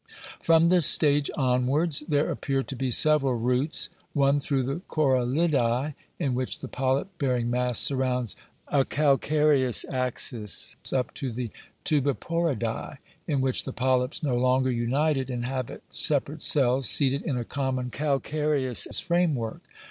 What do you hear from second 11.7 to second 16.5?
Tubiporida, in which the polyps, no longer united, inhabit separate